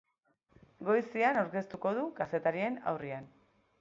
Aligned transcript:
Goizean 0.87 1.39
aurkeztuko 1.41 1.91
du 1.99 2.07
kazetarien 2.21 2.81
aurrean. 2.93 3.29